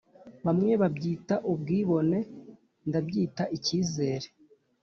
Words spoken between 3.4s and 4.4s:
ikizere.